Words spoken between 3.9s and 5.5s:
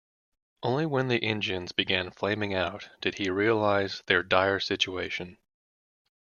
their dire situation.